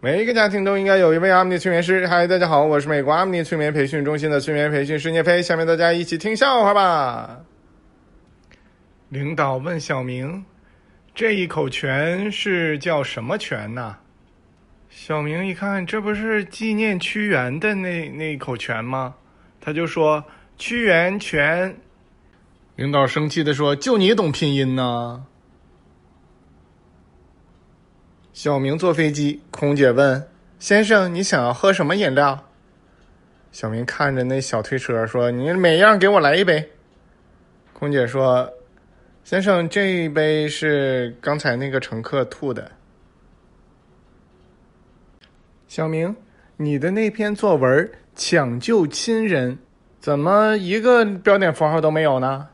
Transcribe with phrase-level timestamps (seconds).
[0.00, 2.06] 每一个家庭都应该有一位阿米尼催眠师。
[2.06, 5.42] 嗨，大家好，我是美国阿米尼催眠培训中心的催眠培训师聂飞。
[5.42, 7.40] 下面大家一起听笑话吧。
[9.08, 10.44] 领导问小明
[11.16, 13.96] ：“这一口泉是叫什么泉呐？”
[14.88, 19.16] 小明一看，这不是纪念屈原的那那一口泉吗？
[19.60, 20.24] 他就说
[20.56, 21.74] ：“屈原泉。”
[22.76, 25.26] 领导生气的说：“就你懂拼音呢？”
[28.38, 30.28] 小明坐飞机，空姐问
[30.60, 32.46] ：“先生，你想要喝什么饮料？”
[33.50, 36.70] 小明看着那小推车说：“你每样给我来一杯。”
[37.74, 38.48] 空姐说
[39.24, 42.70] ：“先生，这一杯是刚才那个乘客吐的。”
[45.66, 46.14] 小明，
[46.58, 49.58] 你的那篇作文抢救亲人，
[49.98, 52.46] 怎么一个标点符号都没有呢？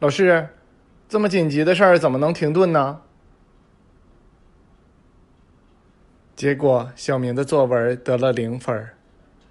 [0.00, 0.48] 老师，
[1.08, 3.02] 这么紧急的事儿怎么能停顿呢？
[6.36, 8.88] 结果小明的作文得了零分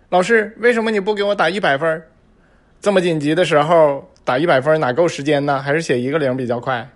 [0.09, 2.03] 老师，为什么你不给我打一百分
[2.81, 5.61] 这么紧急的时候打一百分哪够时间呢？
[5.61, 6.89] 还是写一个零比较快？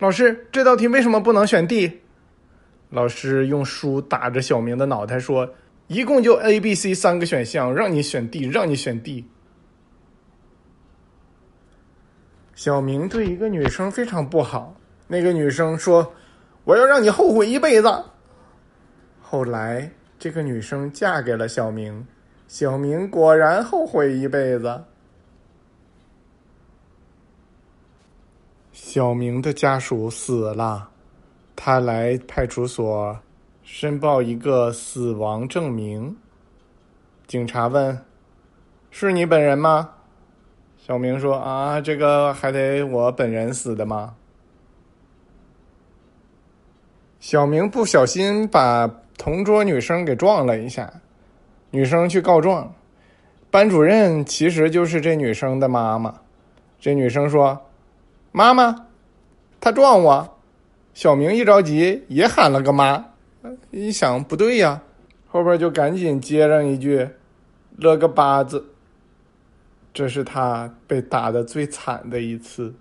[0.00, 2.00] 老师，这道题为什么不能选 D？
[2.88, 5.54] 老师用书打着小明的脑袋说
[5.86, 9.26] ：“一共就 A、B、C 三个选项，让你选 D，让你选 D。”
[12.56, 14.79] 小明对一个女生非常不好。
[15.12, 16.12] 那个女生说
[16.62, 18.04] ：“我要让你后悔一辈子。”
[19.20, 22.06] 后来，这个女生嫁给了小明，
[22.46, 24.84] 小明果然后悔一辈子。
[28.72, 30.88] 小明的家属死了，
[31.56, 33.18] 他来派出所
[33.64, 36.16] 申报一个死亡证明。
[37.26, 37.98] 警察问
[38.92, 39.90] ：“是你本人吗？”
[40.78, 44.14] 小明说：“啊，这个还得我本人死的吗？”
[47.20, 50.90] 小明不小心把同桌女生给撞了一下，
[51.70, 52.74] 女生去告状，
[53.50, 56.20] 班主任其实就是这女生的妈妈。
[56.80, 57.60] 这女生说
[58.32, 58.86] ：“妈妈，
[59.60, 60.36] 他撞我。”
[60.94, 63.04] 小明一着急也喊了个妈，
[63.70, 64.80] 一想不对呀，
[65.28, 67.06] 后边就赶紧接上一句
[67.76, 68.64] ：“了个八字。”
[69.92, 72.74] 这是他被打的最惨的一次。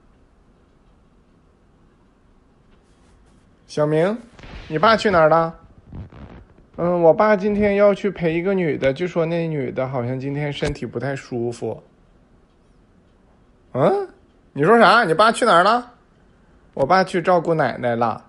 [3.69, 4.17] 小明，
[4.67, 5.55] 你爸去哪儿了？
[6.77, 11.83] 嗯，我爸今天要去陪一个女的，据说那女的好像今天身体不太舒服。
[13.73, 14.09] 嗯，
[14.53, 15.03] 你说啥？
[15.03, 15.93] 你爸去哪儿了？
[16.73, 18.25] 我爸去照顾奶奶了。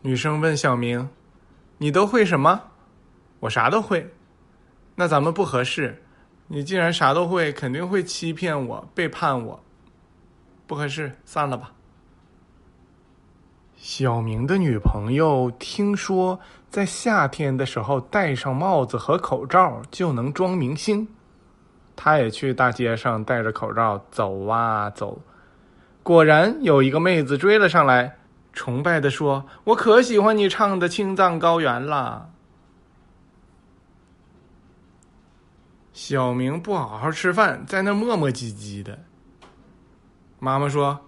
[0.00, 1.10] 女生问小明
[1.76, 2.58] ：“你都会什么？”
[3.40, 4.08] 我啥都会。
[4.94, 6.02] 那咱们不合适。
[6.46, 9.62] 你既然啥都会，肯定会欺骗我、背叛我。
[10.70, 11.72] 不合适，散了吧。
[13.74, 16.38] 小明的女朋友听说，
[16.68, 21.08] 在夏天的时候戴上帽子和口罩就能装明星，
[21.96, 25.20] 他也去大街上戴着口罩走啊走，
[26.04, 28.18] 果然有一个妹子追了上来，
[28.52, 32.30] 崇拜的说：“我可喜欢你唱的《青藏高原》了。”
[35.92, 39.09] 小明不好好吃饭，在那磨磨唧唧的。
[40.40, 40.98] 妈妈说：“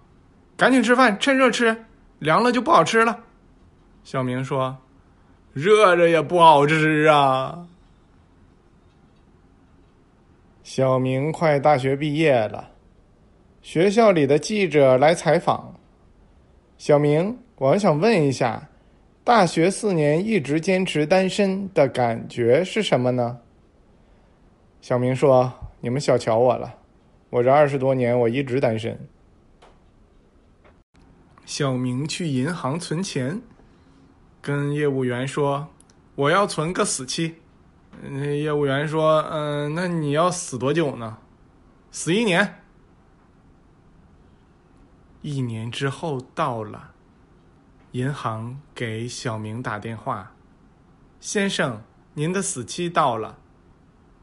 [0.56, 1.84] 赶紧吃饭，趁热吃，
[2.18, 3.18] 凉了就不好吃了。”
[4.04, 4.76] 小明说
[5.54, 7.66] ：“热着也不好吃啊。”
[10.62, 12.70] 小明快大学毕业了，
[13.62, 15.74] 学校里的记者来采访。
[16.78, 18.68] 小明，我想问一下，
[19.24, 23.38] 大学四年一直坚持单身的感觉是什么呢？
[24.82, 25.50] 小明说
[25.80, 26.74] ：“你们小瞧我了，
[27.30, 28.98] 我这二十多年我一直单身。”
[31.44, 33.42] 小明去银行存钱，
[34.40, 35.68] 跟业务员说
[36.14, 37.36] ：“我要存个死期。”
[38.00, 41.18] 那业务员说：“嗯，那你要死多久呢？
[41.90, 42.62] 死一年。”
[45.20, 46.92] 一年之后到了，
[47.90, 50.34] 银行给小明打电话
[51.20, 51.82] ：“先生，
[52.14, 53.38] 您的死期到了，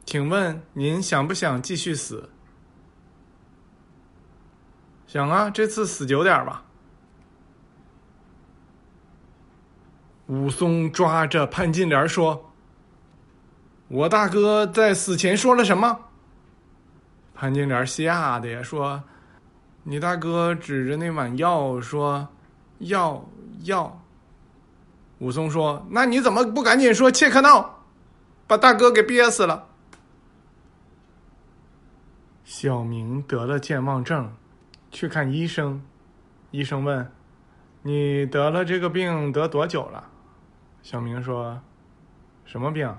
[0.06, 2.30] 请问您想不想继续死
[5.07, 6.65] ？”“想啊，这次死久点吧。”
[10.29, 12.51] 武松抓着潘金莲说
[13.89, 16.01] ：“我大哥在死前说了什么？”
[17.33, 19.03] 潘金莲吓得呀说
[19.81, 22.27] ：“你大哥指着那碗药说，
[22.77, 23.27] 药
[23.63, 23.99] 药。”
[25.17, 27.79] 武松说：“那你怎么不赶紧说切克闹，
[28.45, 29.69] 把大哥给憋死了？”
[32.45, 34.31] 小明得了健忘症，
[34.91, 35.81] 去看医生。
[36.51, 37.11] 医生问
[37.81, 40.03] ：“你得了这个病得多久了？”
[40.81, 41.59] 小明说
[42.45, 42.93] ：“什么病？”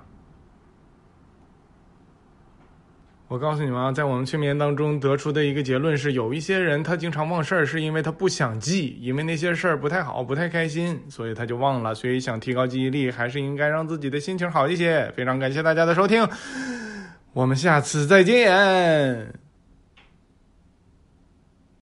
[3.29, 11.95] 我告诉你们啊，在我们催眠当中得出的一个结论是，有一些人他经常忘事儿，是因为他不想记，因为那些事儿不太好，不太开心，所以他就忘了。
[11.95, 15.09] 所以想提高记忆力，还是应该让自己的心情好一些。
[15.17, 16.29] 非常感谢大家的收听，
[17.33, 19.50] 我们下次再见。